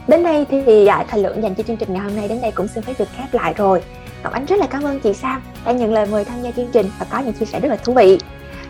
Đến 0.08 0.22
đây 0.22 0.46
thì 0.50 0.86
à, 0.86 1.04
thời 1.08 1.22
lượng 1.22 1.42
dành 1.42 1.54
cho 1.54 1.62
chương 1.62 1.76
trình 1.76 1.92
ngày 1.92 2.02
hôm 2.02 2.16
nay 2.16 2.28
đến 2.28 2.38
đây 2.42 2.50
cũng 2.50 2.68
xin 2.68 2.82
phép 2.82 2.94
được 2.98 3.08
khép 3.16 3.34
lại 3.34 3.54
rồi. 3.56 3.82
Ngọc 4.22 4.32
Ánh 4.32 4.44
rất 4.44 4.56
là 4.58 4.66
cảm 4.66 4.82
ơn 4.82 5.00
chị 5.00 5.14
Sam 5.14 5.42
đã 5.64 5.72
nhận 5.72 5.92
lời 5.92 6.06
mời 6.10 6.24
tham 6.24 6.42
gia 6.42 6.50
chương 6.50 6.68
trình 6.72 6.86
và 6.98 7.06
có 7.10 7.18
những 7.18 7.32
chia 7.32 7.46
sẻ 7.46 7.60
rất 7.60 7.68
là 7.68 7.76
thú 7.76 7.92
vị. 7.92 8.18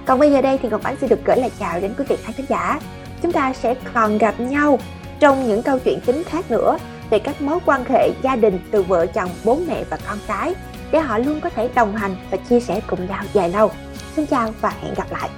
Còn 0.07 0.19
bây 0.19 0.33
giờ 0.33 0.43
đây 0.43 0.59
thì 0.59 0.69
Ngọc 0.69 0.83
Ánh 0.83 0.97
xin 1.01 1.09
được 1.09 1.25
gửi 1.25 1.37
lời 1.37 1.51
chào 1.59 1.81
đến 1.81 1.95
quý 1.99 2.05
vị 2.09 2.17
khán 2.23 2.47
giả. 2.49 2.81
Chúng 3.23 3.33
ta 3.33 3.53
sẽ 3.53 3.75
còn 3.95 4.19
gặp 4.19 4.41
nhau 4.41 4.79
trong 5.21 5.49
những 5.49 5.63
câu 5.63 5.79
chuyện 5.79 5.99
chính 6.07 6.25
khác 6.25 6.51
nữa 6.51 6.79
về 7.11 7.19
các 7.19 7.43
mối 7.43 7.59
quan 7.67 7.85
hệ 7.89 8.11
gia 8.23 8.37
đình 8.37 8.59
từ 8.71 8.83
vợ 8.83 9.07
chồng, 9.07 9.31
bố 9.45 9.59
mẹ 9.69 9.85
và 9.91 9.99
con 10.09 10.19
cái 10.27 10.55
để 10.93 10.99
họ 10.99 11.19
luôn 11.19 11.41
có 11.41 11.51
thể 11.51 11.69
đồng 11.75 11.97
hành 11.97 12.17
và 12.31 12.37
chia 12.37 12.61
sẻ 12.61 12.81
cùng 12.87 13.07
nhau 13.07 13.25
dài 13.33 13.49
lâu. 13.49 13.71
Xin 14.17 14.27
chào 14.27 14.51
và 14.61 14.73
hẹn 14.83 14.95
gặp 14.95 15.07
lại. 15.11 15.31